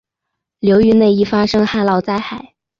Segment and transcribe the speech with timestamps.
[0.61, 2.55] 流域内易发生旱涝灾害。